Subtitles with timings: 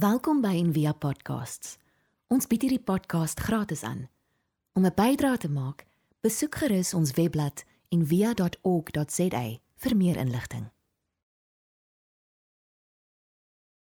[0.00, 1.74] Welkom by Envia Podcasts.
[2.32, 4.06] Ons bied hierdie podcast gratis aan.
[4.72, 5.84] Om 'n bydrae te maak,
[6.24, 9.42] besoek gerus ons webblad en via.org.za
[9.76, 10.70] vir meer inligting.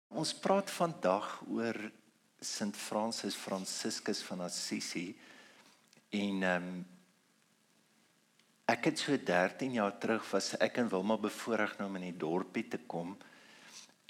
[0.09, 1.93] Ons praat vandag oor
[2.41, 5.17] Sint Francis Franciscus van Assisi
[6.09, 6.87] en ehm um,
[8.65, 12.19] ek het so 13 jaar terug was ek in Wilma bevoorreg nou om in die
[12.19, 13.17] dorpie te kom.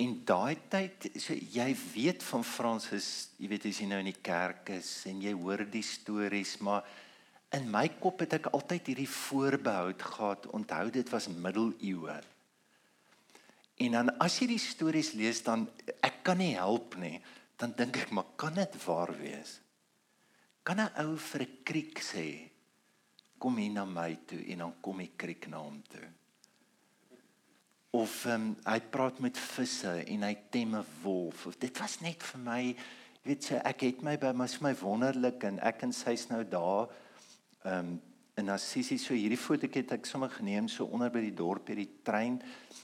[0.01, 3.07] En daai tyd so jy weet van Francis,
[3.37, 6.86] jy weet as jy nou in die kerk is en jy hoor die stories, maar
[7.53, 10.46] in my kop het ek altyd hierdie voorbehoud gehad.
[10.57, 12.17] Onthou dit was middeleeue.
[13.81, 15.67] En dan as jy die stories lees dan
[16.01, 17.18] ek kan nie help nie,
[17.61, 19.59] dan dink ek maar kan dit waar wees?
[20.64, 22.48] Kan 'n ou vir 'n kriek sê
[23.39, 26.20] kom hier na my toe en dan kom die kriek na hom toe?
[27.90, 31.46] Of um, hy praat met visse en hy tem 'n wolf.
[31.46, 32.77] Of dit was net vir my
[33.25, 36.89] weet jy ek het my by my my wonderlik en ek en sy's nou daar
[37.65, 38.00] um
[38.41, 41.75] in Assisi so hierdie fotootjie het ek sommer geneem so onder by die dorp by
[41.75, 42.39] die trein.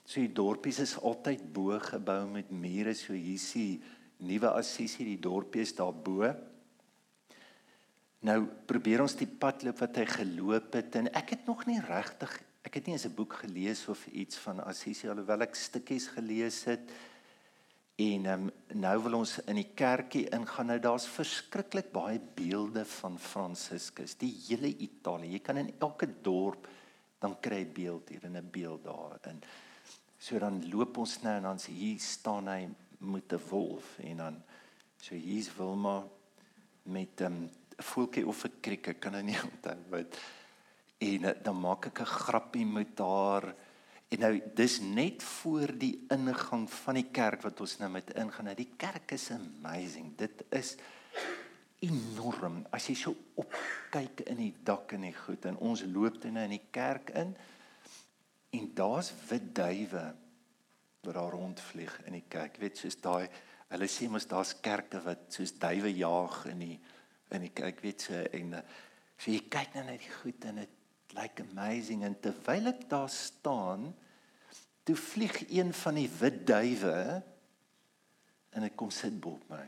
[0.05, 2.93] So die dorpies is altyd bo gebou met mure.
[2.95, 3.81] So hier is die
[4.27, 6.29] nuwe Assisi die dorpie is daar bo.
[8.27, 8.39] Nou
[8.69, 12.33] probeer ons die pad loop wat hy geloop het en ek het nog nie regtig
[12.67, 16.65] ek het nie eens 'n boek gelees of iets van Assisi alhoewel ek stukkies gelees
[16.65, 16.91] het
[17.97, 20.69] En um, nou wil ons in die kerkie ingaan.
[20.69, 25.31] Nou daar's verskriklik baie beelde van Franciscus, die hele Italië.
[25.33, 26.69] Jy kan in elke dorp
[27.25, 29.17] dan kry 'n beeld hier en 'n beeld daar.
[29.23, 29.41] En
[30.19, 34.17] so dan loop ons nou en dan sê hier staan hy met 'n wolf en
[34.17, 34.43] dan
[35.01, 36.05] so hier's Wilma
[36.83, 40.21] met 'n um, voeltjie of 'n krieke kan ek nie onthou wat
[40.99, 43.55] en uh, dan maak ek 'n grappie met haar
[44.07, 48.47] En nou dis net voor die ingang van die kerk wat ons nou met ingaan.
[48.47, 50.13] Nou die kerk is amazing.
[50.19, 50.77] Dit is
[51.83, 52.63] enorm.
[52.71, 56.47] As jy so opkyk in die dak en die goed en ons loop dan nou
[56.47, 57.35] in die kerk in
[58.57, 60.05] en daar's wit duwe
[61.07, 62.57] wat daar rondvlieg in die kerk.
[62.57, 63.27] Jy weet soos daai
[63.75, 66.79] hulle sê mos daar's kerke wat soos duwe jaag in die
[67.35, 68.55] in die kerk weet so en
[69.19, 70.76] so jy kyk nou net die goed en dit
[71.15, 72.05] like amazing.
[72.05, 73.91] En terwyl ek daar staan
[74.87, 77.23] toe vlieg een van die wit duwe
[78.57, 79.65] en hy kom sit bo op my.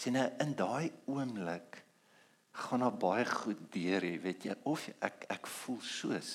[0.00, 1.82] Sien nou in daai oomblik
[2.60, 6.30] gaan daar baie goed deur jy weet jy of ek ek voel soos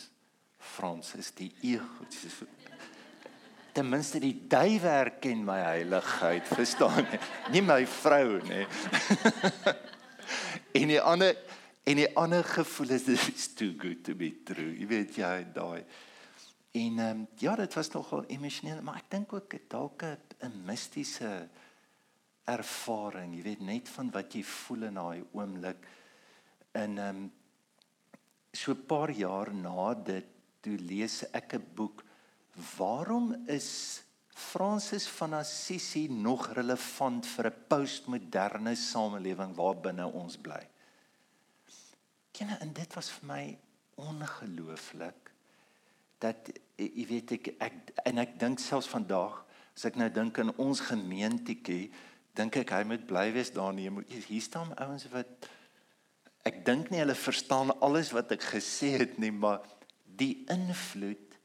[0.66, 2.08] Fransis die ego.
[3.76, 7.20] Ten minste die duwe erken my heiligheid verstaan nie
[7.58, 8.66] nie my vrou nie.
[10.76, 11.38] En die ander
[11.86, 14.74] En die ander gevoel is dit is too good to be true.
[14.74, 15.84] Jy weet jy daai.
[16.76, 21.48] En ehm um, ja, dit was nogal emosioneel, maar ek dink ook dalk 'n mistiese
[22.46, 25.86] ervaring, jy weet net van wat jy voel in daai oomblik.
[26.74, 27.32] En ehm um,
[28.52, 30.26] so 'n paar jaar na dit
[30.62, 32.04] toe lees ek 'n boek
[32.78, 40.64] Waarom is Francis van Assisi nog relevant vir 'n postmoderne samelewing waarbinne ons bly?
[42.36, 43.44] Kenne en dit was vir my
[44.02, 45.32] ongelooflik
[46.24, 47.76] dat jy weet ek ek
[48.10, 49.42] en ek dink selfs vandag
[49.76, 51.90] as ek nou dink aan ons gemeentetjie
[52.36, 55.50] dink ek hy moet bly wees daar nie hier staan ouens wat
[56.48, 59.64] ek dink nie hulle verstaan alles wat ek gesê het nie maar
[60.06, 61.40] die invloed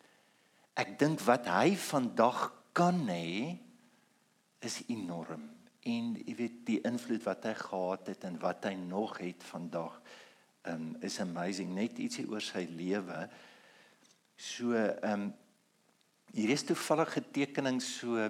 [0.81, 3.59] ek dink wat hy vandag kan hê
[4.61, 5.49] is enorm.
[5.89, 9.97] En jy weet die invloed wat hy gehad het en wat hy nog het vandag
[10.65, 11.75] um, is amazing.
[11.75, 13.25] Net ietsie oor sy lewe.
[14.37, 14.77] So
[15.07, 15.31] um,
[16.35, 18.29] hier is toevallige tekening so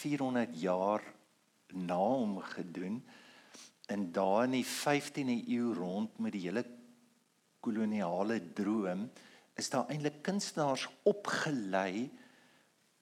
[0.00, 1.04] 400 jaar
[1.76, 3.00] na hom gedoen.
[3.90, 6.64] In daai in die 15de eeu rond met die hele
[7.60, 9.08] koloniale droom
[9.60, 12.08] is daar eintlik kunstenaars opgelei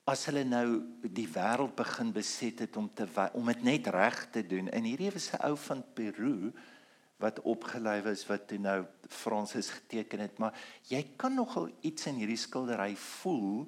[0.08, 4.42] as hulle nou die wêreld begin beset het om te om dit net reg te
[4.46, 4.70] doen.
[4.72, 6.52] En hierdie was 'n ou van Peru
[7.18, 10.54] wat opgelei is wat toe nou Fransis geteken het, maar
[10.90, 13.66] jy kan nogal iets in hierdie skildery voel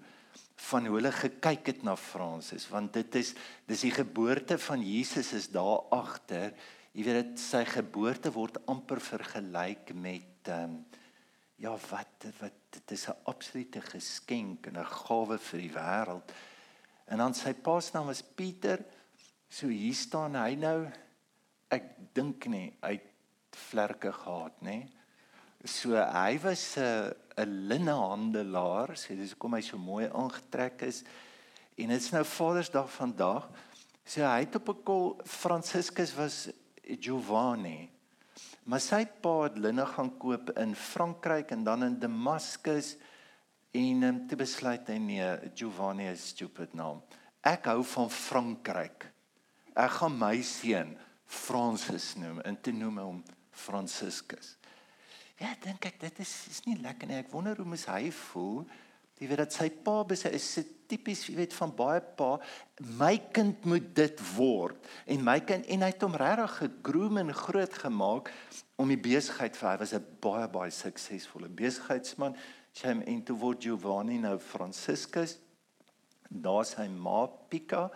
[0.70, 3.32] van hoe hulle gekyk het na Fransis, want dit is
[3.66, 6.54] dis die geboorte van Jesus is daar agter.
[6.92, 10.80] Jy weet dit sy geboorte word amper vergelyk met um,
[11.60, 16.32] ja, wat wat dit is 'n absolute geskenk en 'n gawe vir die wêreld.
[17.06, 18.84] En dan sy pa se naam is Pieter.
[19.48, 20.90] So hier staan hy nou
[21.68, 23.00] ek dink nie hy
[23.56, 24.88] vlerke gehad, nê?
[25.64, 31.04] So hy was 'n 'n linnehandelaar, sê dis hoekom hy so mooi aangetrek is.
[31.76, 33.48] En dit is nou Vadersdag vandag
[34.10, 36.48] So hy het op 'n kol Franciscus was
[36.82, 37.90] Giovanni.
[38.64, 42.96] Maar sy pa het linne gaan koop in Frankryk en dan in Damaskus
[43.70, 47.02] en um, toe besluit hy nee, Giovanni is stupid naam.
[47.40, 49.06] Ek hou van Frankryk.
[49.76, 53.24] Ek gaan my seun Francis noem en te noem hom
[53.60, 54.56] Franciscus.
[55.40, 57.20] Ja, dink ek dit is is nie lekker nie.
[57.22, 58.64] Ek wonder hoe mos hy voel.
[59.20, 62.30] Jy weet dat sy pa besê is se tipies, jy weet van baie pa,
[62.98, 67.34] my kind moet dit word en my kind en hy het hom regtig gegroom en
[67.36, 68.30] groot gemaak
[68.80, 72.36] om die besigheid vir hy was 'n baie baie suksesvolle besigheidsman.
[72.72, 75.38] Sy hom en toe word Giovanni nou Franciscus.
[76.30, 77.90] Daar's hy ma Pica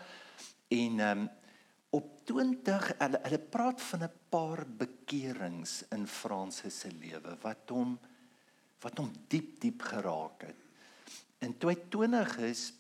[0.69, 1.29] en ehm um,
[1.95, 7.99] op 20 hulle hulle praat van 'n paar bekerings in Fransis se lewe wat hom
[8.85, 10.61] wat hom diep diep geraak het.
[11.39, 12.73] En toe hy 20 is,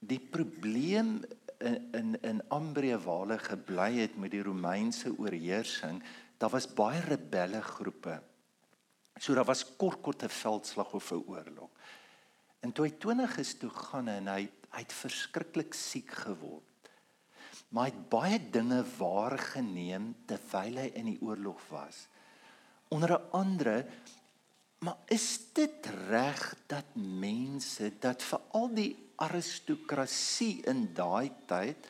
[0.00, 1.22] die probleem
[1.60, 6.02] in in in Ambrie Wale gebly het met die Romeinse oorheersing,
[6.38, 8.22] daar was baie rebelle groepe.
[9.16, 11.70] So daar was kort kort 'n veldslag of 'n oorlog.
[12.60, 16.73] En toe hy 20 is toe gaan en hy hy het verskriklik siek geword
[17.68, 22.06] maar het baie dinge waargeneem terwyl hy in die oorlog was.
[22.94, 23.84] Onder andere
[24.84, 31.88] maar is dit reg dat mense dat veral die aristokrasie in daai tyd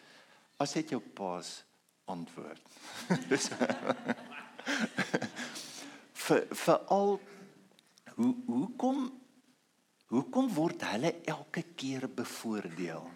[0.62, 1.64] as dit jou paas
[2.06, 2.62] antwoord.
[6.24, 7.18] vir veral
[8.14, 9.10] hoe hoekom
[10.14, 13.08] hoekom word hulle elke keer bevoordeel?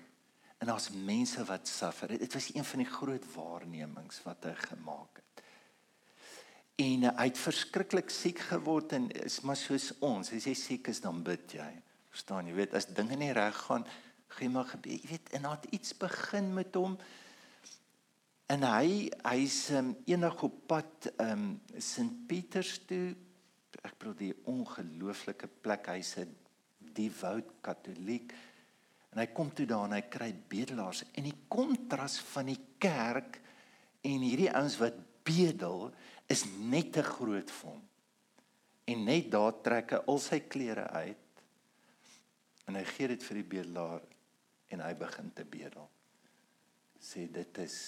[0.58, 2.18] En daar's mense wat suffer.
[2.18, 5.44] Dit was een van die groot waarnemings wat hy gemaak het.
[6.78, 10.32] En hy het verskriklik siek geword en is maar soos ons.
[10.34, 11.70] As jy siek is dan bid jy.
[12.14, 12.54] Verstaan jy?
[12.58, 13.86] Weet as dinge nie reg gaan,
[14.38, 15.02] gee maar gebed.
[15.02, 16.98] Jy weet en daar het iets begin met hom.
[18.48, 23.12] En hy hy's um, enig op pad um Sint Pieters toe.
[23.82, 25.90] Ek bedoel die ongelooflike plek.
[25.92, 26.30] Hy's 'n
[26.94, 28.32] devout katoliek.
[29.12, 33.40] En hy kom toe daar en hy kry bedelaars en die kontras van die kerk
[34.06, 35.88] en hierdie ouens wat bedel
[36.30, 37.80] is net te groot vir hom.
[38.88, 41.42] En net daar trek hy al sy klere uit
[42.68, 44.04] en hy gee dit vir die bedelaar
[44.72, 45.88] en hy begin te bedel.
[47.00, 47.78] Sê dit is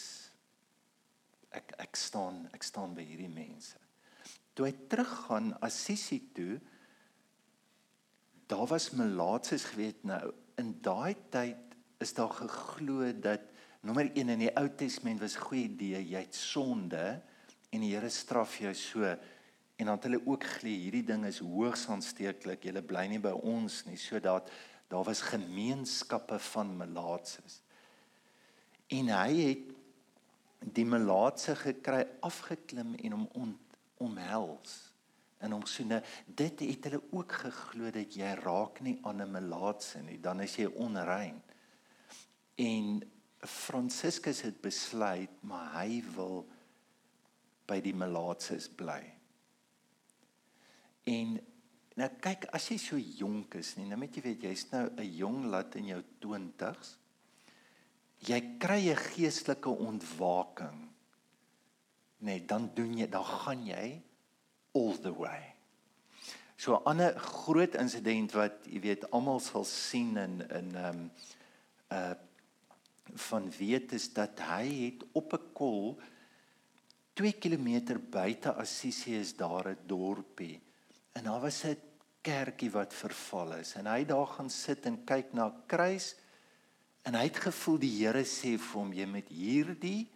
[1.57, 3.77] ek ek staan ek staan by hierdie mense.
[4.55, 6.61] Toe hy teruggaan Assisi toe
[8.51, 13.49] daar was melaatses geweet nou in daai tyd is daar geglo dat
[13.85, 17.05] nommer 1 in die Ou Testament was goeie idee, jy het sonde
[17.71, 21.41] en die Here straf jou so en dan het hulle ook glo hierdie ding is
[21.41, 24.51] hoogs aansteeklik, jy bly nie by ons nie, sodat
[24.93, 27.61] daar was gemeenskappe van melaatses.
[28.93, 33.53] En hy het die melaatse gekry afgeklim en hom om,
[34.01, 34.90] omhels
[35.41, 40.03] in hom soene dit het hulle ook geglo dat jy raak nie aan 'n melaatse
[40.03, 41.43] nie dan is jy onrein.
[42.57, 43.01] En
[43.41, 46.49] Franciscus het besluit maar hy wil
[47.67, 49.03] by die melaatses bly.
[51.07, 51.41] En
[51.97, 55.17] nou kyk as jy so jonk is nie nou met jy weet jy's nou 'n
[55.17, 56.97] jong lad in jou 20s
[58.29, 60.89] jy kry 'n geestelike ontwaking.
[62.19, 64.03] Nee dan doen jy dan gaan jy
[64.73, 65.55] all the way.
[66.57, 71.11] So 'n ander groot insident wat jy weet almal sal sien in in ehm um,
[71.89, 72.15] uh
[73.15, 75.99] van weet is dat hy het op 'n kol
[77.15, 80.61] 2 km buite Assisi is daar 'n dorpie.
[81.13, 81.77] En daar was 'n
[82.21, 83.75] kerkie wat verval is.
[83.75, 86.17] En hy daar gaan sit en kyk na kruis.
[87.03, 90.09] En hy het gevoel die Here sê vir hom jy moet hierdie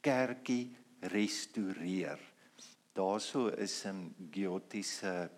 [0.00, 2.31] kerkie restoreer
[2.92, 5.30] daarso is 'n geotiese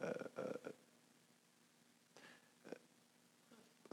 [0.00, 0.72] uh, uh,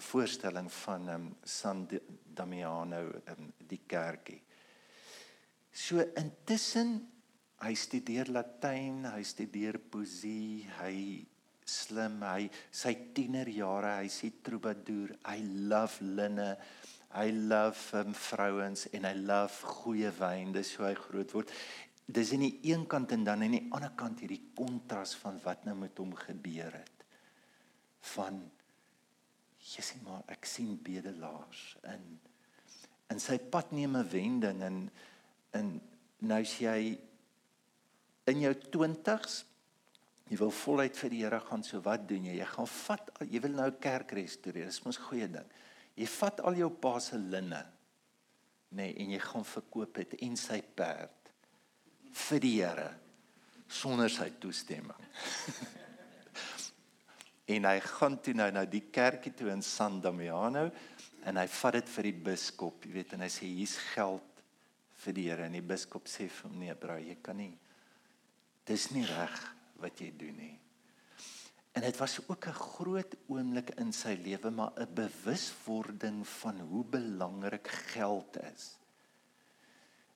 [0.01, 1.87] voorstelling van um, San
[2.33, 4.41] Damiano um, die kerkie.
[5.71, 7.11] So intussen
[7.61, 11.25] hy studeer Latyn, hy studeer poesie, hy
[11.65, 16.55] slim, hy sy tienerjare, hy sê troubadour, I love linne,
[17.13, 21.51] I love um, vrouens en I love goeie wyn, dis hoe hy groot word
[22.05, 25.65] dis aan die een kant en dan aan die ander kant hierdie kontras van wat
[25.65, 27.05] nou met hom gebeur het.
[28.15, 28.41] Van
[29.61, 32.19] Jessie maar ek sien bedelaars in
[33.11, 34.77] in sy pad neem 'n wending en
[35.59, 35.81] in
[36.19, 36.99] nou sê hy
[38.31, 39.43] in jou 20s
[40.29, 42.37] jy wil voluit vir die Here gaan so wat doen jy?
[42.39, 45.47] Jy gaan vat jy wil nou kerk restoreer dis mos goeie ding.
[45.95, 47.65] Jy vat al jou pa se linne
[48.71, 51.20] nê, nee, en jy gaan verkoop dit en sy perd
[52.11, 52.89] vir die Here
[53.71, 55.05] sonder sy toestemming.
[57.55, 60.67] en hy gaan toe nou na die kerkie toe in San Damiano
[61.27, 64.43] en hy vat dit vir die biskop, jy weet, en hy sê hier's geld
[65.03, 67.53] vir die Here en die biskop sê vir hom nee, bro, jy kan nie.
[68.67, 69.39] Dis nie reg
[69.81, 70.53] wat jy doen nie.
[71.71, 76.83] En dit was ook 'n groot oomblik in sy lewe, maar 'n bewuswording van hoe
[76.85, 78.77] belangrik geld is.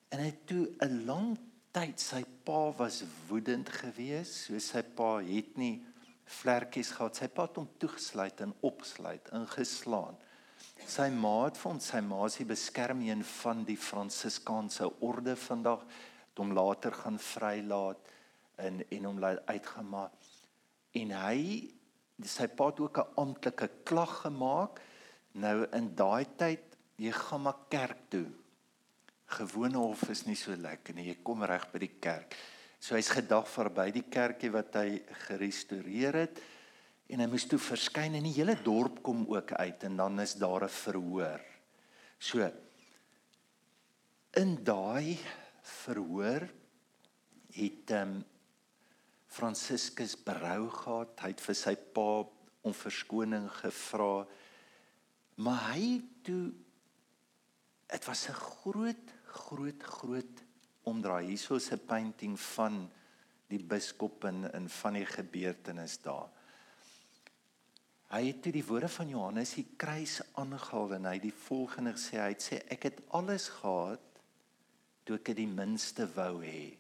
[0.10, 1.38] En hy toe 'n lang
[1.76, 5.82] tyd sy pa was woedend geweest, so sy pa het nie
[6.38, 7.18] vlekkies gehad.
[7.20, 10.16] Sy pa het hom toegesluit en opgesluit, ingeslaan.
[10.88, 16.40] Sy ma het vir hom sy ma se beskerming van die Fransiskaanse orde vandag het
[16.40, 18.14] hom later gaan vrylaat
[18.64, 20.32] en en hom uitgemaak.
[20.96, 21.40] En hy
[22.24, 24.80] sy pa het ook 'n amptelike klag gemaak.
[25.34, 26.64] Nou in daai tyd
[26.96, 28.28] jy gaan maar kerk toe.
[29.26, 31.10] Gewone hof is nie so lekker nie.
[31.10, 32.36] Jy kom reg by die kerk.
[32.80, 36.42] So hy's gedag verby die kerkie wat hy gerestoreer het
[37.10, 40.36] en hy moes toe verskyn en die hele dorp kom ook uit en dan is
[40.38, 41.42] daar 'n verhoor.
[42.20, 42.52] So
[44.38, 45.18] in daai
[45.62, 46.48] verhoor
[47.56, 48.26] het ehm um,
[49.36, 51.20] Franciscus berou gehad.
[51.20, 52.24] Hy het vir sy pa
[52.64, 54.26] om verskoning gevra.
[55.36, 56.54] Maar hy toe
[57.88, 60.44] dit was 'n groot groot groot
[60.84, 61.26] omdraai.
[61.26, 62.92] Hierso is 'n painting van
[63.48, 66.30] die biskop en in van die gebeurtenis daar.
[68.10, 72.20] Hy het toe die woorde van Johannes die kruis aangehaal en hy die volgende gesê
[72.22, 74.02] hy het sê ek het alles gehad
[75.04, 76.78] toe ek die minste wou hê.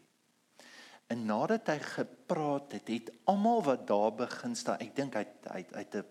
[1.07, 5.65] En nadat hy gepraat het, het almal wat daar begin staan, ek dink hy hy
[5.71, 6.05] uit 'n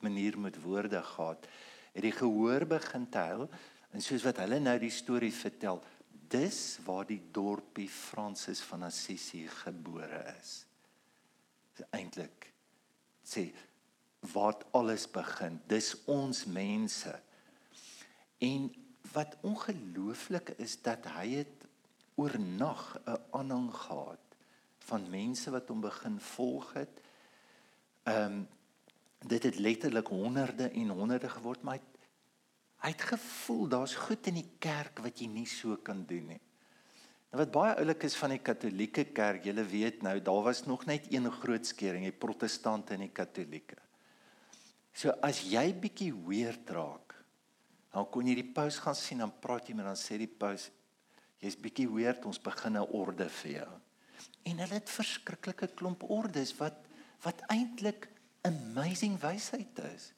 [0.00, 1.46] manier met woorde gehad,
[1.92, 3.48] het die gehoor begin tel
[3.90, 5.80] en soos wat hulle nou die storie vertel,
[6.30, 10.52] dis waar die dorpie Francis van Assisi gebore is.
[11.76, 12.50] Dis eintlik
[13.26, 13.50] sê
[14.34, 15.58] wat alles begin.
[15.66, 17.12] Dis ons mense.
[18.38, 18.68] En
[19.12, 21.66] wat ongelooflik is dat hy het
[22.20, 24.26] oornag 'n aanhang gehad
[24.78, 27.02] van mense wat hom begin volg het.
[28.02, 28.48] Ehm um,
[29.20, 31.82] dit het letterlik honderde en honderde geword, maar hy
[32.80, 36.40] Hy het gevoel daar's goed in die kerk wat jy nie so kan doen nie.
[37.30, 40.86] Nou wat baie oulik is van die Katolieke kerk, julle weet nou, daar was nog
[40.88, 43.78] net een groot skering, die Protestante en die Katolieke.
[44.96, 47.14] So as jy bietjie weird raak,
[47.94, 50.70] dan kon jy die paus gaan sien en praat jy met dan sê die paus
[51.40, 53.70] jy's bietjie weird, ons begin 'n orde vir jou.
[54.44, 56.86] En hulle het verskriklike klomp ordes wat
[57.22, 58.08] wat eintlik
[58.42, 60.12] amazing wysheid is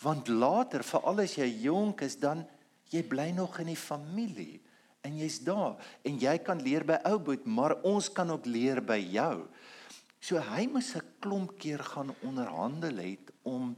[0.00, 2.46] want later veral as jy jonk is dan
[2.90, 4.60] jy bly nog in die familie
[5.02, 5.78] en jy's daar.
[6.06, 9.48] En jy kan leer by ou boet maar ons kan ook leer by jou.
[10.22, 13.76] So hy moes 'n klomp keer gaan onderhandel het om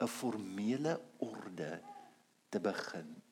[0.00, 1.80] 'n formele orde
[2.48, 3.22] te begin.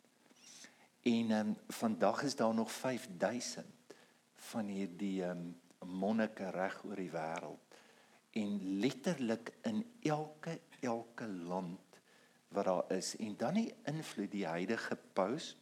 [1.03, 3.67] En um, vandag is daar nog 5000
[4.35, 7.79] van hierdie um, monnike reg oor die wêreld
[8.37, 11.90] en letterlik in elke elke land
[12.55, 13.15] wat daar is.
[13.17, 15.55] En dan die invloed die heilige paus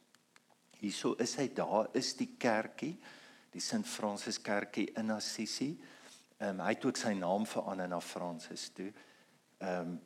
[0.79, 2.95] hierso is hy daar is die kerkie
[3.55, 5.73] die Sint Francis kerkie in Assisi.
[6.39, 8.91] Um, hy het ook sy naam verander na Francis toe.
[9.65, 9.97] Um,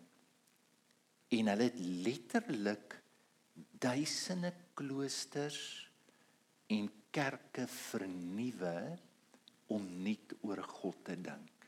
[1.32, 2.96] en hulle het letterlik
[3.82, 5.58] duisende kloosters
[6.72, 8.76] en kerke vernuwe
[9.72, 11.66] om nuut oor God te dink.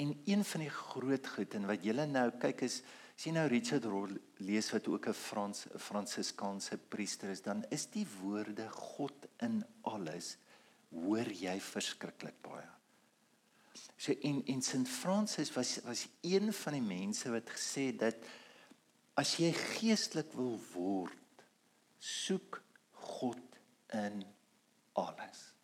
[0.00, 2.80] En een van die groot goed en wat julle nou kyk is
[3.20, 8.06] sien nou Richard Rohr lees wat ook 'n Frans Fransiskaanse priester is, dan is die
[8.20, 10.36] woorde God in alles
[10.90, 12.68] hoor jy verskriklik baie.
[13.96, 18.16] So en en Sint Francis was was een van die mense wat gesê dat
[19.14, 21.44] as jy geestelik wil word,
[21.98, 23.60] soek God
[23.92, 24.24] in
[24.92, 25.54] alles.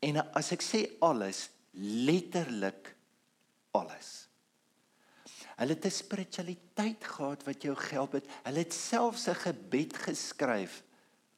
[0.00, 2.94] En as ek sê alles, letterlik
[3.72, 4.29] alles.
[5.60, 8.26] Hulle het 'n spiritualiteit gehad wat jou gehelp het.
[8.44, 10.82] Hulle het selfs 'n gebed geskryf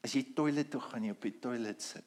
[0.02, 2.04] as jy toilet toe gaan, jy op die toilet sit.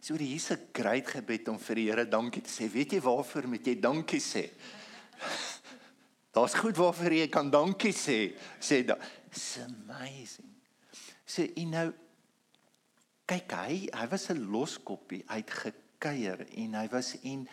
[0.00, 2.70] So hier's 'n great gebed om vir die Here dankie te sê.
[2.70, 4.50] Weet jy waarvoor moet jy dankie sê?
[6.34, 8.36] Daar's goed waarvoor jy kan dankie sê.
[8.60, 8.98] Sê da.
[9.30, 10.54] It's amazing.
[11.24, 11.92] So en nou
[13.26, 17.48] kyk hy, hy was 'n loskoppie, hy het gekuier en hy was en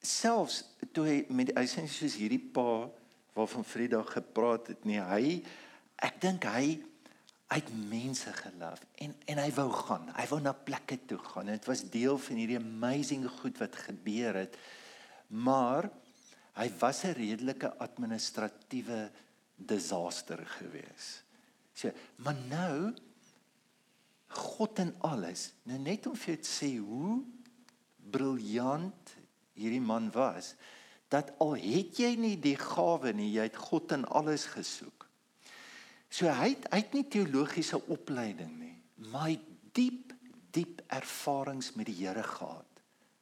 [0.00, 2.90] selfs toe hy met hy sê soos hierdie pa
[3.32, 5.00] waarvan Frida gepraat het nie.
[5.00, 5.42] Hy
[6.02, 6.80] ek dink hy
[7.52, 10.08] het mense gelief en en hy wou gaan.
[10.16, 11.52] Hy wou na plekke toe gaan.
[11.52, 14.56] Dit was deel van hierdie amazing goed wat gebeur het.
[15.28, 15.90] Maar
[16.56, 19.10] hy was 'n redelike administratiewe
[19.56, 21.22] disaster gewees.
[21.74, 22.94] So, maar nou
[24.28, 25.52] God en alles.
[25.62, 27.22] Nou net om vir jou te sê hoe
[28.12, 29.16] briljant
[29.54, 30.54] hierdie man was
[31.12, 35.06] dat al het jy nie die gawe nie, jy het God in alles gesoek.
[36.12, 38.76] So hy het, hy het nie teologiese opleiding nie,
[39.12, 39.38] maar hy
[39.76, 40.12] diep
[40.52, 42.68] diep ervarings met die Here gehad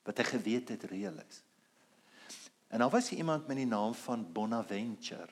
[0.03, 1.43] wat hy geweet het reël is.
[2.71, 5.31] En daar was iemand met die naam van Bonaventure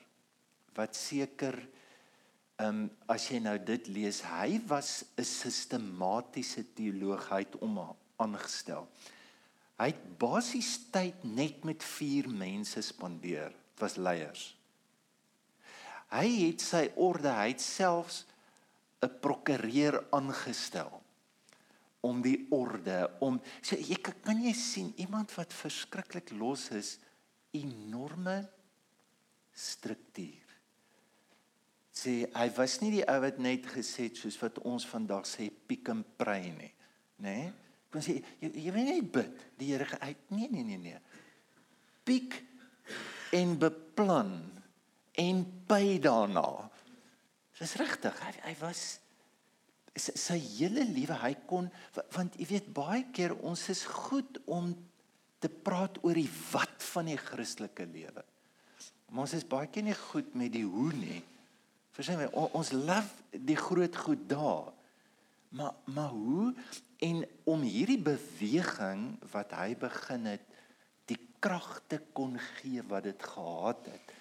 [0.77, 1.57] wat seker
[2.59, 7.79] ehm um, as jy nou dit lees, hy was 'n sistematiese teoloog, hy het hom
[8.19, 8.87] aangestel.
[9.79, 13.53] Hy het basies tyd net met 4 mense spandeer.
[13.53, 14.45] Dit was leiers.
[16.11, 18.25] Hy het sy orde, hy het selfs
[19.01, 20.91] 'n prokureur aangestel
[22.01, 26.97] om die orde om so jy kan jy sien iemand wat verskriklik los is
[27.51, 28.49] enorme
[29.55, 30.47] struktuur.
[31.91, 35.49] Sê hy was nie die ou wat net gesê het soos wat ons vandag sê
[35.67, 36.73] pick and pray nie,
[37.19, 37.35] nê?
[37.43, 37.68] Nee?
[37.89, 40.99] Kon sê jy jy weet nie bid die Here uit nee nee nee nee.
[42.05, 42.41] Pick
[43.35, 44.33] en beplan
[45.19, 46.47] en by daarna.
[47.59, 48.15] Dis regtig.
[48.23, 48.83] Hy, hy was
[49.99, 51.67] sy, sy hele lewe hy kon
[52.15, 54.71] want jy weet baie keer ons is goed om
[55.39, 58.23] te praat oor die wat van die Christelike lewe.
[59.09, 61.21] Maar ons is baie keer nie goed met die hoe nie.
[61.95, 62.29] Verstaan jy?
[62.37, 64.69] Ons love die groot goed daar.
[65.49, 66.53] Maar maar hoe
[66.97, 70.45] en om hierdie beweging wat hy begin het
[71.09, 74.13] die krag te kon gee wat dit gehad het.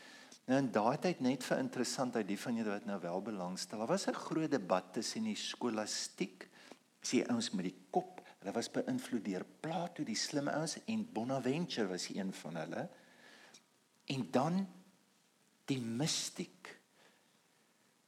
[0.48, 3.82] Nou in daai tyd net vir interessantheid die van julle wat nou wel belangstel.
[3.82, 6.48] Daar was 'n groot debat tussen die skolastiek,
[7.02, 11.88] sê ouens met die kop, hulle was beïnvloed deur Plato, die slim ouens en Bonaventure
[11.88, 12.88] was een van hulle.
[14.06, 14.68] En dan
[15.64, 16.80] die mistiek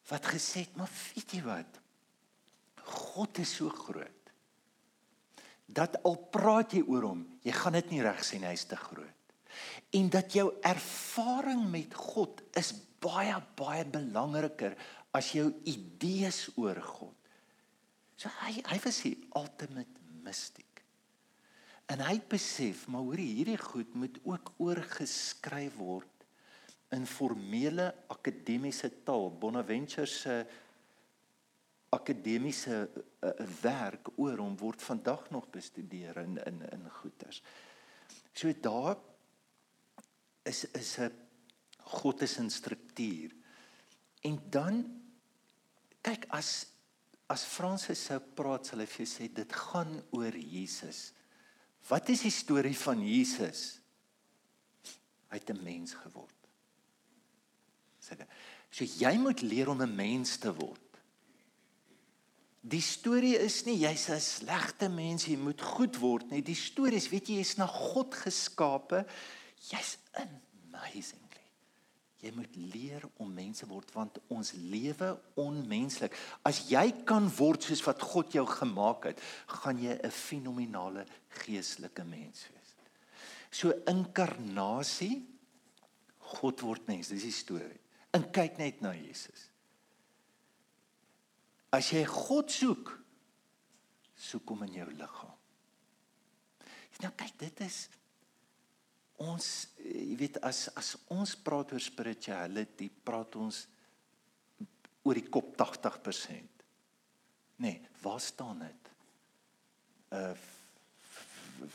[0.08, 1.80] wat gesê het, maar weet jy wat?
[2.90, 4.16] God is so groot
[5.70, 8.78] dat al praat jy oor hom, jy gaan dit nie reg sien hy is te
[8.78, 9.08] groot
[9.96, 12.72] en dat jou ervaring met God is
[13.02, 14.76] baie baie belangriker
[15.16, 17.16] as jou idees oor God.
[18.20, 20.66] So hy hy was die ultimate mystic.
[21.90, 26.26] En hy besef, maar hoor hierdie goed moet ook oorgeskryf word
[26.94, 29.30] in formele akademiese taal.
[29.42, 30.36] Bonaventure se
[31.90, 33.30] akademiese uh,
[33.62, 37.42] werk oor hom word vandag nog bestudeer in in in goeters.
[38.32, 38.96] So daar
[40.42, 41.12] is is 'n
[41.78, 43.34] God is 'n struktuur.
[44.22, 45.02] En dan
[46.00, 46.66] kyk as
[47.26, 51.12] as Fransis sou praat, sal hy vir jou sê dit gaan oor Jesus.
[51.88, 53.80] Wat is die storie van Jesus?
[55.30, 56.34] Hy het 'n mens geword.
[58.00, 58.28] Sê dit.
[58.70, 60.89] So jy moet leer om 'n mens te word.
[62.60, 66.42] Die storie is nie jy's 'n slegte mens, jy moet goed word nie.
[66.42, 69.06] Die storie is, weet jy, jy's na God geskape
[69.68, 71.26] Jy's amazingly.
[72.20, 76.16] Jy moet leer om mense word want ons lewe onmenslik.
[76.44, 79.20] As jy kan word soos wat God jou gemaak het,
[79.60, 81.06] gaan jy 'n fenominale
[81.44, 82.74] geestelike mens wees.
[83.50, 85.26] So inkarnasie
[86.18, 87.80] God word mens, dis die storie.
[88.12, 89.49] En kyk net na Jesus.
[91.70, 92.90] As jy God soek,
[94.20, 95.36] soek hom in jou liggaam.
[97.00, 97.86] Nou kyk, dit is
[99.20, 99.46] ons
[99.80, 103.62] jy weet as as ons praat oor spirituality, praat ons
[105.06, 106.64] oor die kop 80%.
[107.64, 108.92] Nee, waar staan dit?
[110.16, 110.32] Uh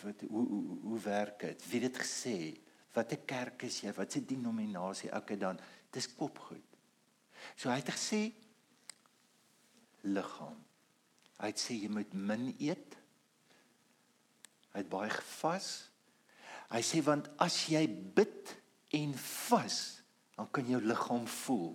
[0.02, 1.66] wat hoe hoe, hoe werk dit?
[1.70, 2.38] Wie het dit gesê?
[2.94, 3.94] Wat 'n kerk is jy?
[3.94, 5.14] Wat 'n denominasie?
[5.14, 5.60] Okay dan,
[5.92, 6.66] dis kopgoed.
[7.56, 8.34] So hy het gesê
[10.08, 10.58] liggaam.
[11.40, 12.96] Hy het sê jy moet min eet.
[14.74, 15.72] Hy het baie gevas.
[16.72, 18.54] Hy sê want as jy bid
[18.96, 19.16] en
[19.48, 19.80] vas,
[20.36, 21.74] dan kan jou liggaam voel.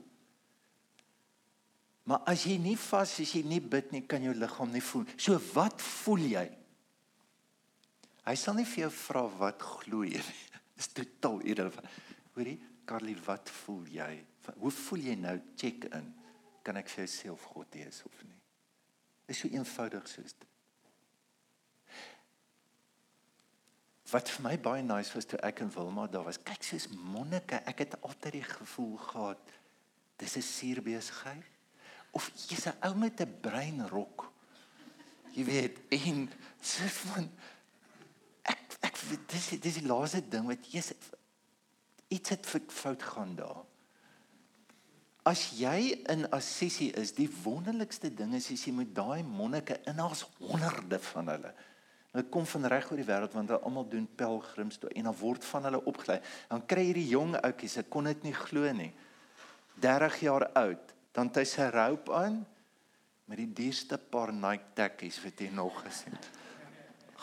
[2.09, 5.05] Maar as jy nie vas as jy nie bid nie, kan jou liggaam nie voel.
[5.21, 6.47] So wat voel jy?
[8.27, 10.41] Hy sal nie vir jou vra wat glo jy nie.
[10.81, 12.01] Dis totaal irrelevant.
[12.35, 14.11] Hoorie, Carly, wat voel jy?
[14.57, 15.37] Hoe voel jy nou?
[15.61, 16.09] Check in.
[16.63, 18.39] Kan ek vir jouself God wees of nie?
[19.27, 20.51] Dis so eenvoudig soos dit.
[24.11, 26.41] wat vir my baie nice was toe ek in Wilma daar was.
[26.43, 29.53] Kyk soos monnike, ek het altyd die gevoel gehad
[30.19, 31.47] dis 'n suurbesigheid.
[32.13, 34.33] of jy's 'n ou met 'n breinrok.
[35.33, 37.31] Jy weet, en sê van
[38.43, 38.97] ek ek
[39.29, 40.93] dis dis die laaste ding wat jy's
[42.09, 43.65] iets het fout gaan daar.
[45.31, 50.01] As jy in Assisi is, die wonderlikste ding is as jy met daai monnike in
[50.03, 51.53] ons honderde van hulle.
[52.11, 55.19] Hulle kom van reg oor die wêreld want hulle almal doen pelgrims toe en dan
[55.21, 56.19] word van hulle opgelei.
[56.51, 58.91] Dan kry jy die jong ouetjies, ek kon dit nie glo nie.
[59.81, 62.41] 30 jaar oud, dan het hy sy rope aan
[63.31, 66.31] met die duurste paar Nike tekkies wat jy nog gesien het.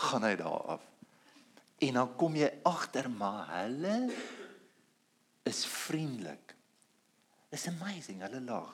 [0.07, 0.85] Gaan hy daar af.
[1.83, 3.97] En dan kom jy agter maar hulle
[5.47, 6.56] is vriendelik.
[7.53, 8.73] Is amazing, hulle lag.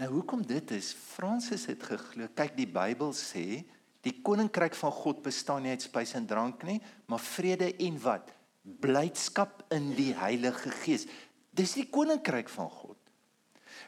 [0.00, 3.62] Nou hoekom dit is, Fransis het geglo, kyk die Bybel sê,
[4.00, 6.78] die koninkryk van God bestaan nie uit spys en drank nie,
[7.10, 8.32] maar vrede en wat?
[8.80, 11.06] Blydskap in die Heilige Gees.
[11.52, 12.96] Dis die koninkryk van God.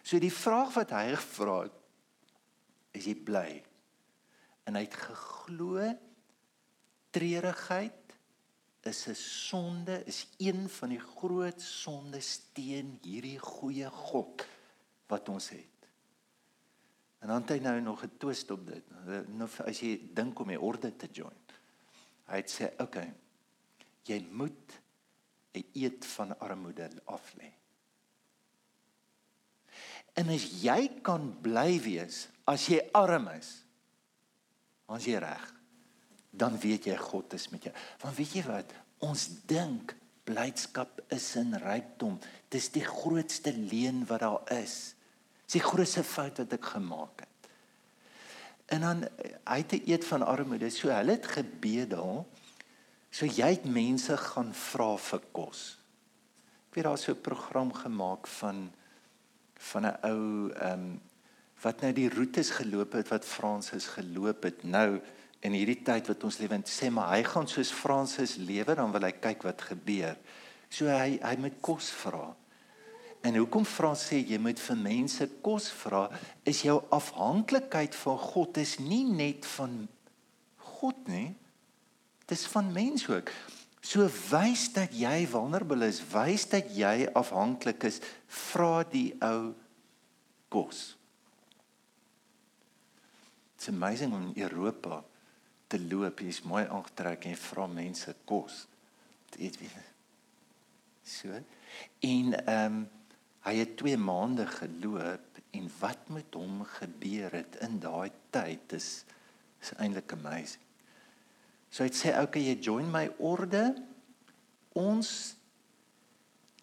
[0.05, 1.79] So die vraag wat hy gevra het,
[2.93, 3.49] is jy bly?
[4.69, 5.87] En hy het geglo
[7.13, 8.02] treurigheid
[8.87, 14.47] is 'n sonde, is een van die groot sondes teen hierdie goeie God
[15.07, 15.67] wat ons het.
[17.19, 18.83] En dan het hy nou nog 'n twist op dit.
[19.29, 21.41] Nou as jy dink om die orde te join.
[22.27, 22.83] Hy het sê, "Oké.
[22.83, 23.15] Okay,
[24.03, 24.81] jy moet
[25.55, 27.53] 'n eed van armoede af lê."
[30.13, 33.65] En as jy kan bly wees as jy arm is,
[34.87, 35.55] as jy reg,
[36.33, 37.75] dan weet jy God is met jou.
[38.01, 38.73] Want weet jy wat?
[39.05, 42.17] Ons dink blydskap is in rykdom.
[42.53, 44.95] Dis die grootste leuen wat daar is.
[45.45, 47.29] Dis die grootste fout wat ek gemaak het.
[48.73, 49.05] En dan
[49.45, 50.71] hy het 'n eed van armoede.
[50.71, 52.27] So hulle het gebedel.
[53.11, 55.79] So jy het mense gaan vra vir kos.
[56.71, 58.73] Ek weet daar's so 'n program gemaak van
[59.55, 61.01] van 'n ou ehm um,
[61.63, 65.01] wat nou die roetes geloop het wat Fransis geloop het nou
[65.43, 68.93] in hierdie tyd wat ons lewe en sê maar hy gaan soos Fransis lewe dan
[68.95, 70.15] wil hy kyk wat gebeur.
[70.71, 72.31] So hy hy moet kos vra.
[73.27, 76.07] En hoekom vra sê jy moet vir mense kos vra
[76.49, 79.83] is jou afhanklikheid van God is nie net van
[80.79, 81.33] God nie.
[82.31, 83.35] Dis van mens ook.
[83.83, 87.99] So wys dat jy vulnerable is, wys dat jy afhanklik is,
[88.31, 89.57] vra die ou
[90.55, 90.93] kos.
[93.59, 95.03] It's amazing in Europa
[95.73, 98.65] te loop, jy's mooi aangetrek en vra mense kos.
[99.33, 99.71] Dit weet wie.
[101.13, 101.39] So.
[102.09, 102.83] En ehm um,
[103.43, 109.03] hy het 2 maande geloop en wat met hom gebeur het in daai tyd is
[109.63, 110.63] is eintlik amazing.
[111.67, 113.65] So hy sê okay, jy join my orde.
[114.79, 115.35] Ons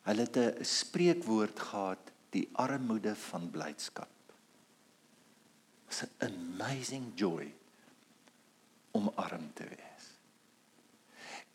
[0.07, 4.15] hulle het 'n spreekwoord gehad, die armoede van blydskap.
[5.89, 7.51] It's an amazing joy
[8.99, 10.05] om arm te wees.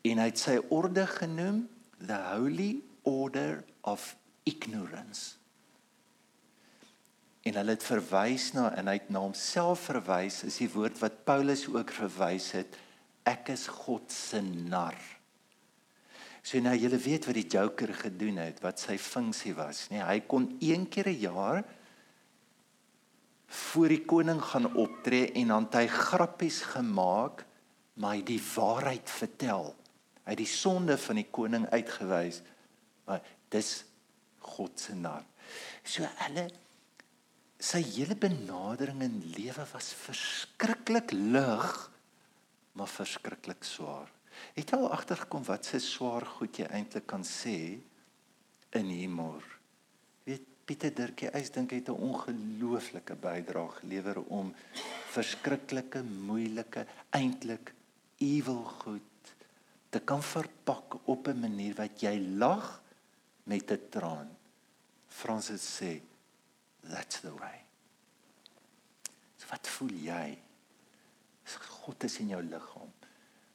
[0.05, 1.63] En hy het sy orde genoem
[2.01, 2.75] the Holy
[3.07, 4.13] Order of
[4.45, 5.37] Ignorance.
[7.45, 11.21] En hulle het verwys na en hy het na homself verwys, is die woord wat
[11.27, 12.79] Paulus ook verwys het
[13.25, 14.97] ek is God se nar.
[16.45, 19.97] So nou julle weet wat die Joker gedoen het, wat sy funksie was, nê?
[19.97, 21.63] Nee, hy kon een keer 'n jaar
[23.47, 27.45] voor die koning gaan optree en dan hy grappies gemaak,
[27.95, 29.73] maar hy die waarheid vertel.
[30.25, 32.41] Hy het die sonde van die koning uitgewys.
[33.05, 33.21] Maar
[33.53, 33.83] dis
[34.45, 35.23] God se nar.
[35.85, 36.47] So hulle
[37.61, 41.75] sy hele benadering in lewe was verskriklik lig
[42.75, 44.11] maar verskriklik swaar.
[44.53, 47.79] Het jy al agtergekom wat se swaar goed jy eintlik kan sê
[48.75, 49.43] in humor?
[50.65, 54.53] Pieter Dirkie, ek dink hy het 'n ongelooflike bydrae gelewer om
[55.13, 57.73] verskriklike, moeilike, eintlik
[58.17, 59.35] evil goed
[59.89, 62.81] te kan verpak op 'n manier wat jy lag
[63.43, 64.29] met 'n traan.
[65.07, 66.01] Fransis sê,
[66.81, 67.61] "That's the way."
[69.37, 70.37] So wat voel jy?
[71.85, 72.91] God is in jou liggaam.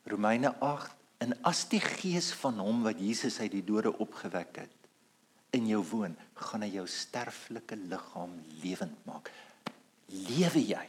[0.06, 4.76] Romeine 8 en as die gees van hom wat Jesus uit die dode opgewek het
[5.50, 6.14] in jou woon,
[6.48, 9.30] gaan hy jou sterflike liggaam lewend maak.
[10.10, 10.86] Lewe jy?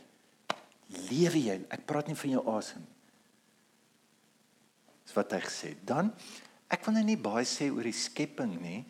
[1.10, 1.58] Lewe jy?
[1.72, 2.86] Ek praat nie van jou asem.
[5.06, 5.76] Dis wat hy gesê.
[5.86, 6.12] Dan
[6.72, 8.82] ek wil nou nie baie sê oor die skepping nie.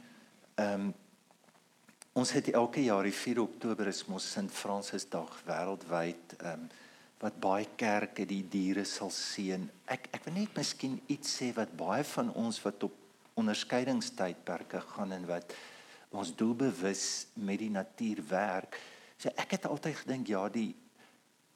[0.57, 0.91] Ehm um,
[2.11, 6.71] ons het elke jaar die 4 Oktober is mos Sint Francis Dag wêreldwyd ehm um,
[7.21, 9.67] wat baie kerke die diere sal seën.
[9.85, 12.97] Ek ek wil net miskien iets sê wat baie van ons wat op
[13.39, 15.53] onderskeidingstydperke gaan en wat
[16.11, 17.05] ons doelbewus
[17.39, 18.79] met die natuur werk,
[19.21, 20.71] So ek het altyd gedink ja, die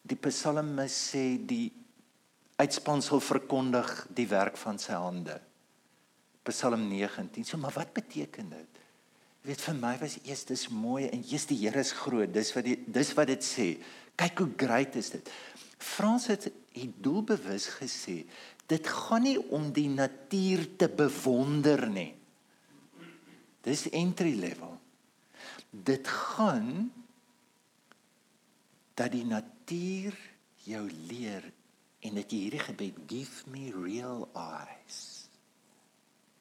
[0.06, 1.72] die psalmis sê die
[2.62, 5.40] uitspansel verkondig die werk van sy hande.
[6.46, 7.42] Psalm 19.
[7.42, 8.84] So maar wat beteken dit?
[9.42, 12.30] Jy weet vir my was eers dis mooi en jy's die Here is groot.
[12.30, 13.68] Dis wat die dis wat dit sê.
[14.14, 15.34] Kyk hoe great is dit.
[15.82, 18.22] Frans het het doelbewus gesê
[18.70, 22.12] dit gaan nie om die natuur te bewonder nie.
[23.66, 24.78] Dis entry level.
[25.70, 26.92] Dit gaan
[28.96, 30.16] dat die natuur
[30.66, 31.44] jou leer
[32.06, 35.00] en dat jy hierdie gebed give me real eyes.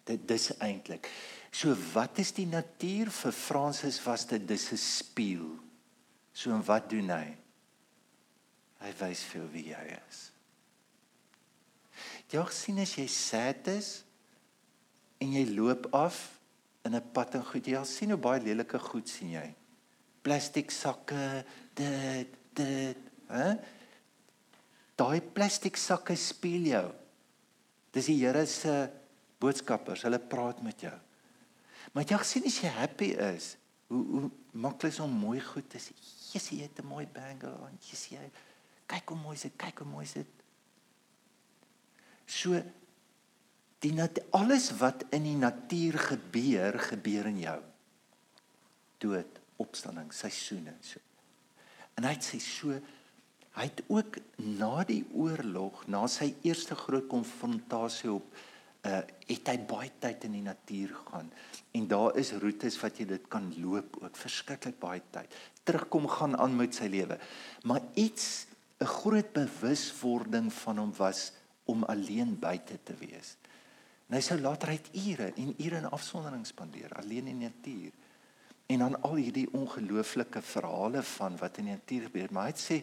[0.04, 1.08] Dit dis eintlik.
[1.54, 5.50] So wat is die natuur vir Fransis was dit dis 'n spieël.
[6.32, 7.36] So en wat doen hy?
[8.84, 10.30] Hy wys vir wie jy is.
[12.30, 14.04] Jy sien as jy sad is
[15.18, 16.40] en jy loop af
[16.84, 19.54] in 'n pad en goed, jy sien hoe baie lelike goed sien jy.
[20.22, 21.44] Plastiek sakke,
[21.74, 23.54] dit dit, hè?
[24.94, 26.92] Daai plastiek sakke speel jou.
[27.90, 28.90] Dis die Here se
[29.42, 30.94] boodskappers, hulle praat met jou.
[31.92, 33.56] Maar jy sien as jy happy is,
[33.88, 35.96] hoe hoe maklik om mooi goed te sien.
[36.32, 37.78] Jesus, jy het 'n mooi bangle aan.
[37.80, 38.30] Jesus, jy
[38.86, 40.26] kyk hoe mooi dit, kyk hoe mooi dit.
[42.26, 42.62] So
[43.84, 47.58] die nat alles wat in die natuur gebeur, gebeur in jou.
[49.04, 51.02] Dood, opstanding, seisoene so.
[51.98, 52.74] En hy sê so
[53.54, 54.16] hy het ook
[54.58, 58.34] na die oorlog, na sy eerste groot konfrontasie op
[58.84, 61.30] uh het hy baie tyd in die natuur gaan
[61.72, 65.32] en daar is roetes wat jy dit kan loop ook verskriklik baie tyd
[65.64, 67.16] terugkom gaan aan met sy lewe
[67.64, 68.44] maar iets
[68.84, 71.32] 'n groot bewuswording van hom was
[71.64, 73.38] om alleen buite te wees
[74.14, 77.94] en hy sou later uit ure en ure in afsondering spandeer alleen in die natuur.
[78.70, 82.76] En dan al hierdie ongelooflike verhale van wat in die natuur gebeur maar hy sê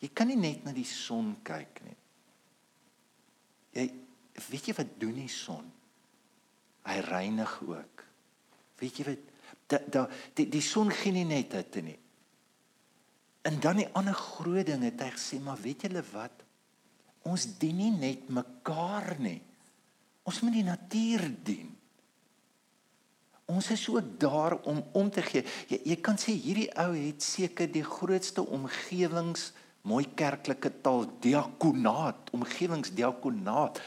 [0.00, 1.96] jy kan nie net na die son kyk nie.
[3.76, 3.84] Jy
[4.46, 5.68] weet jy wat doen die son?
[6.88, 8.06] Hy reinig ook.
[8.80, 9.28] Weet jy wat?
[9.68, 10.06] Da, da
[10.40, 11.98] die die son gee nie net hitte nie.
[13.44, 16.40] En dan die ander groot ding het hy gesê maar weet julle wat?
[17.28, 19.42] Ons dien nie net mekaar nie
[20.30, 21.76] ons moet die natuur dien
[23.50, 25.42] Ons is ook daar om om te gee.
[25.66, 29.50] Jy, jy kan sê hierdie ou het seker die grootste omgewings
[29.82, 33.80] mooi kerklike taal diakonaat, omgewingsdiakonaat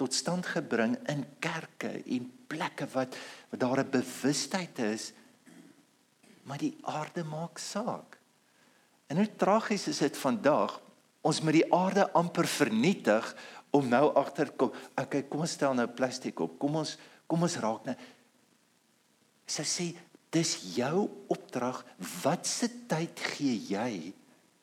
[0.00, 3.16] tot stand gebring in kerke en plekke wat
[3.50, 5.12] waar daar 'n bewustheid is
[6.42, 8.18] maar die aarde maak saak.
[9.06, 10.80] En hoe tragies is dit vandag
[11.20, 13.36] ons met die aarde amper vernietig
[13.70, 14.72] om nou agter kom.
[14.98, 16.58] Okay, kom ons stel nou plastiek op.
[16.58, 16.96] Kom ons
[17.30, 17.94] kom ons raak nou
[19.50, 19.86] Sy sê
[20.30, 21.82] dis jou opdrag.
[22.22, 24.12] Wat se tyd gee jy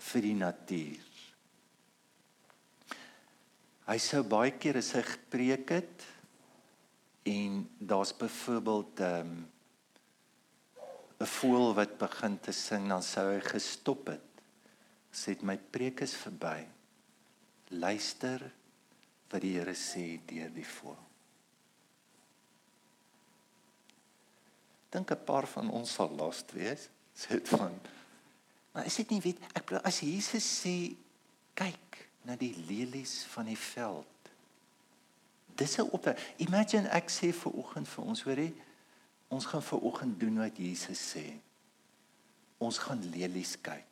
[0.10, 1.04] vir die natuur?
[3.88, 6.08] Hy sou baie keer as hy gepreek het
[7.28, 9.48] en daar's byvoorbeeld 'n um,
[11.20, 14.28] 'n voël wat begin te sing dan sou hy gestop het.
[15.12, 16.68] Sê my preek is verby.
[17.70, 18.52] Luister
[19.30, 21.08] wat die Here sê deur die voël.
[24.90, 26.90] dink 'n paar van ons sal last wees.
[27.20, 27.80] Sê dit van
[28.72, 30.94] Maar is dit nie weet ek as Jesus sê
[31.58, 34.30] kyk na die lelies van die veld.
[35.56, 38.54] Dis 'n op Imagine ek sê vir oggend vir ons hoorie
[39.28, 41.26] ons gaan vir oggend doen wat Jesus sê.
[42.58, 43.87] Ons gaan lelies kyk.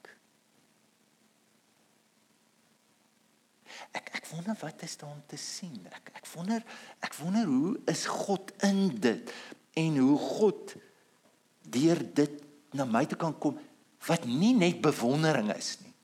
[3.91, 5.79] Ek ek wonder wat is daar om te sien.
[5.91, 6.63] Ek ek wonder
[7.05, 9.33] ek wonder hoe is God in dit
[9.73, 10.75] en hoe God
[11.65, 12.43] deur dit
[12.75, 13.59] na my te kan kom
[14.05, 15.95] wat nie net bewondering is nie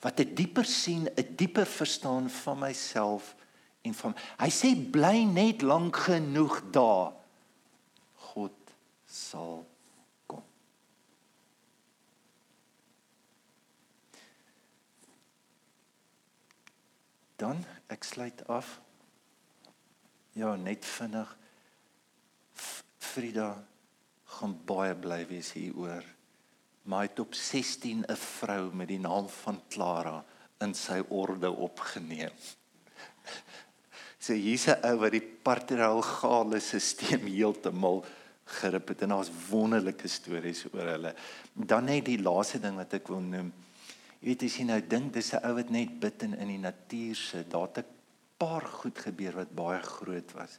[0.00, 3.36] wat 'n dieper sien, 'n dieper verstaan van myself
[3.82, 7.12] en van hy sê bly net lank genoeg daar
[8.32, 8.56] God
[9.06, 9.66] sal
[10.26, 10.44] kom
[17.40, 18.78] dan ek sluit af
[20.36, 21.36] ja net vinnig
[23.10, 23.56] Frida
[24.36, 26.04] gaan baie bly wees hieroor.
[26.86, 30.24] Maar hy het op 16 'n vrou met die naam van Clara
[30.60, 32.34] in sy orde opgeneem.
[34.20, 38.04] So hier's 'n ou wat die patriargale stelsel heeltemal
[38.44, 41.14] gerip het en daar's wonderlike stories oor hulle.
[41.54, 43.52] Dan net die laaste ding wat ek wil noem.
[44.20, 46.58] Jy weet as jy nou dink dis 'n ou wat net bid in in die
[46.58, 47.90] natuur sit, daar het 'n
[48.38, 50.58] paar goed gebeur wat baie groot was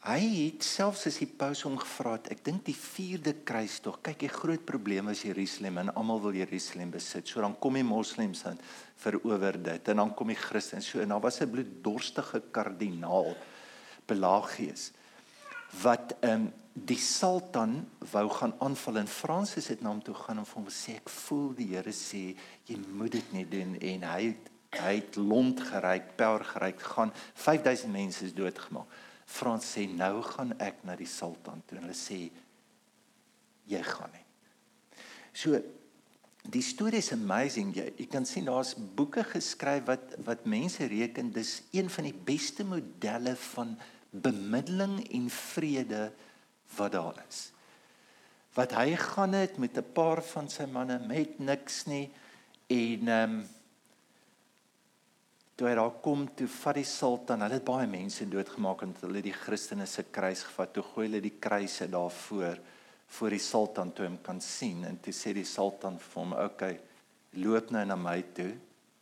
[0.00, 4.22] Hy het selfs as die paus hom gevra het, ek dink die 4de kruistog, kyk
[4.22, 7.28] die groot probleem is Jerusalem en almal wil Jerusalem besit.
[7.28, 8.56] So dan kom die moslems aan
[9.02, 10.80] verower dit en dan kom die Christene.
[10.80, 13.36] So en daar was 'n bloeddorstige kardinaal
[14.06, 14.92] Pelagius
[15.82, 20.38] wat ehm um, die sultan wou gaan aanval en Fransis het na hom toe gaan
[20.38, 22.22] en vir hom sê ek voel die Here sê
[22.68, 27.12] jy moet dit nie doen en hy het, hy het lont geryk, per geryk gaan
[27.34, 28.86] 5000 mense is doodgemaak.
[29.26, 32.22] Frans sê nou gaan ek na die sultan toe en hulle sê
[33.70, 34.24] jy gaan nie.
[35.34, 35.60] So
[36.50, 37.74] die storie is amazing.
[37.76, 42.16] Jy, jy kan sien daar's boeke geskryf wat wat mense reken dis een van die
[42.30, 43.76] beste modelle van
[44.10, 46.10] bemiddeling en vrede
[46.76, 47.50] wat daar is.
[48.54, 52.10] Wat hy gaan het met 'n paar van sy manne met niks nie
[52.66, 53.48] en ehm um,
[55.60, 59.20] toe hy daar kom toe vat die sultan hulle het baie mense doodgemaak en hulle
[59.20, 64.06] die Christene se kruis gevat toe gooi hulle die kruise daar voor die sultan toe
[64.06, 66.78] hom kan sien en toe sê die sultan vir hom okay
[67.44, 68.54] loop nou na my toe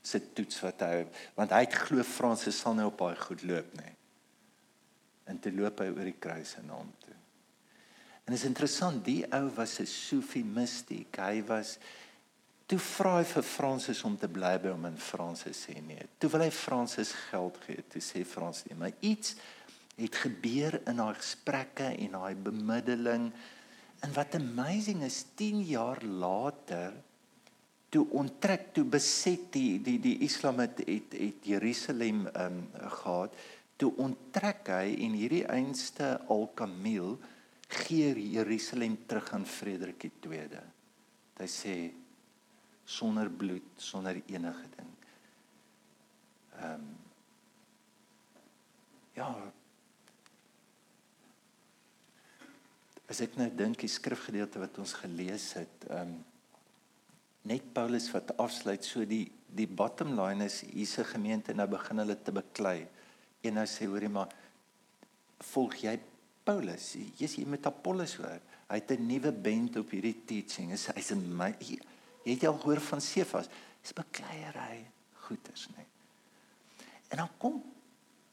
[0.02, 3.78] sit toets wat hy want hy het glo Fransis sal nou op baie goed loop
[3.78, 3.97] nê
[5.28, 7.16] en toe loop hy oor die kruise na hom toe
[8.26, 11.78] en is interessant die ou was 'n Sufi mystiek hy was
[12.68, 16.04] Toe vra hy vir Fransis om te bly by hom en Fransis sê nee.
[16.20, 17.80] Toe wil hy Fransis geld gee.
[17.88, 19.38] Toe sê Fransis nee, maar iets
[19.96, 23.30] het gebeur in daai gesprekke en daai bemiddeling.
[24.04, 26.92] En wat amazing is, 10 jaar later
[27.88, 33.32] toe onttrek toe beset die die die Islam het het, het Jerusalem ehm um, gehad.
[33.78, 37.14] Toe onttrek hy en hierdie einste Al-Kamil
[37.84, 40.62] gee Jerusalem terug aan Frederik II.
[41.38, 41.76] Hy sê
[42.88, 44.94] sonder bloed, sonder enige ding.
[46.58, 46.88] Ehm um,
[49.18, 49.32] Ja.
[53.08, 56.18] As ek nou dink die skrifgedeelte wat ons gelees het, ehm um,
[57.48, 59.24] net Paulus wat afsluit so die
[59.56, 62.82] die bottom line is hierse gemeente nou begin hulle te beklei.
[63.42, 64.32] En nou sê hoorie maar
[65.52, 65.98] volg jy
[66.44, 66.94] Paulus?
[67.18, 68.40] Jy's hier met Apollos hoor.
[68.68, 70.70] Hy het 'n nuwe band op hierdie teaching.
[70.70, 71.54] Hy's in my
[72.28, 73.48] Jy het al gehoor van Sefas.
[73.82, 74.84] Dis bekleierery
[75.28, 75.84] goeders, nê.
[77.08, 77.62] En dan kom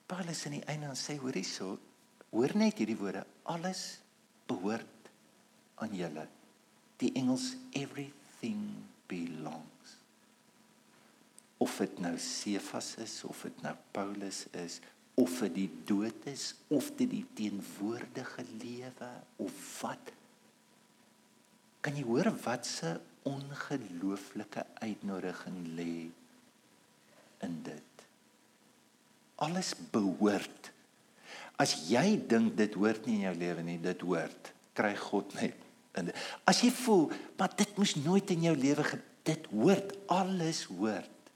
[0.05, 1.77] Paulus in die einde en sê hoor hierso,
[2.29, 3.99] hoor net hierdie woorde, alles
[4.49, 5.09] behoort
[5.75, 6.27] aan julle.
[7.01, 8.59] Die Engels everything
[9.07, 9.95] belongs.
[11.57, 14.81] Of dit nou Sefas is of dit nou Paulus is
[15.15, 19.11] of dit die dood is of dit die teenwoordige lewe
[19.43, 20.13] of wat
[21.85, 22.95] kan jy hoor wat se
[23.29, 26.07] ongelooflike uitnodiging lê
[27.45, 28.05] in dit.
[29.45, 30.71] Alles behoort.
[31.61, 34.49] As jy dink dit hoort nie in jou lewe nie, dit hoort.
[34.77, 35.61] Kry God net
[35.99, 36.09] in.
[36.47, 37.05] As jy voel,
[37.37, 38.87] maar dit moes nooit in jou lewe
[39.25, 41.31] dit hoort, alles hoort.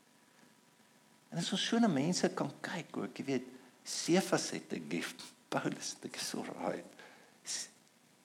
[1.30, 3.48] En as ons so na mense kan kyk, ook jy weet,
[3.90, 6.86] Sefas het 'n gift, Paulus het 'n so right.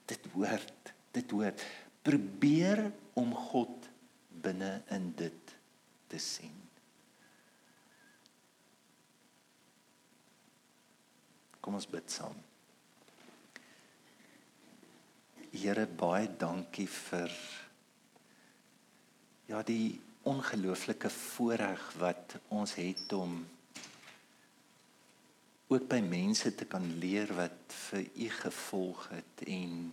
[0.05, 1.65] Dit hoort, dit hoort
[2.03, 3.89] probeer om God
[4.29, 5.55] binne in dit
[6.07, 6.53] te sien.
[11.61, 12.37] Kom ons bid saam.
[15.55, 17.33] Here baie dankie vir
[19.47, 23.39] ja die ongelooflike voorreg wat ons het om
[25.69, 29.93] ook by mense te kan leer wat vir u gevolg het en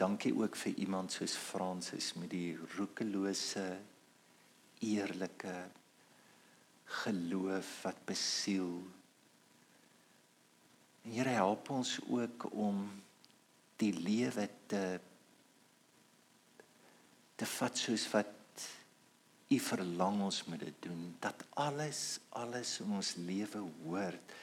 [0.00, 3.64] Dankie ook vir iemand soos Fransis met die roekelose
[4.80, 5.56] eerlike
[7.02, 8.78] geloof wat besiel.
[11.04, 12.80] En Here help ons ook om
[13.76, 14.84] die lewe te
[17.36, 18.32] te vat soos wat
[19.50, 24.34] U verlang ons moet dit doen dat alles alles in ons lewe hoort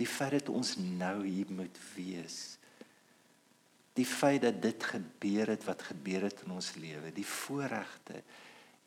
[0.00, 2.56] die feit dat ons nou hier moet wees
[3.94, 8.22] die feit dat dit gebeur het wat gebeur het in ons lewe, die voorregte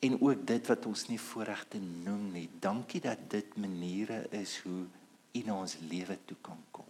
[0.03, 2.45] en ook dit wat ons nie voorregte noem nie.
[2.61, 4.85] Dankie dat dit maniere is hoe
[5.37, 6.85] U na ons lewe toe kan kom.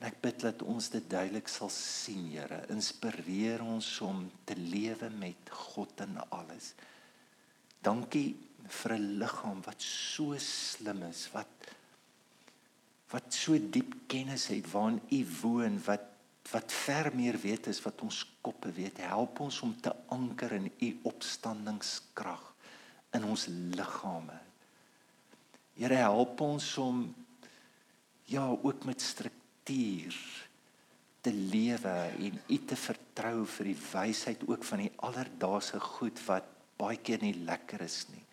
[0.00, 2.62] En ek bid dat ons dit duidelik sal sien, Here.
[2.72, 6.72] Inspireer ons om te lewe met God in alles.
[7.82, 8.36] Dankie
[8.68, 11.48] vir 'n liggaam wat so slim is, wat
[13.10, 16.08] wat so diep kennis het waarin U woon, wat
[16.50, 18.98] wat ver meer weet as wat ons koppe weet.
[18.98, 22.54] Help ons om te anker in u opstandingskrag
[23.12, 24.38] in ons liggame.
[25.74, 27.14] Here help ons om
[28.24, 30.14] ja ook met strukture natuur
[31.20, 36.48] te lewe en U te vertrou vir die wysheid ook van die alledaagse goed wat
[36.82, 38.24] baie keer nie lekker is nie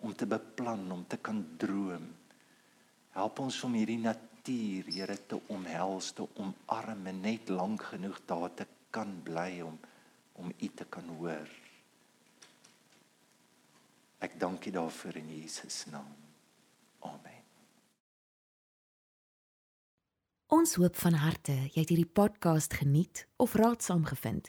[0.00, 2.06] om te beplan, om te kan droom.
[3.12, 8.48] Help ons om hierdie natuur, Here, te omhels, te omarm en net lank genoeg daar
[8.56, 9.76] te kan bly om
[10.40, 11.50] om U te kan hoor.
[14.24, 16.08] Ek dank U daarvoor in Jesus naam.
[17.04, 17.44] Amen.
[20.48, 24.48] Ons hoop van harte jy het hierdie podcast geniet of raadsaam gevind.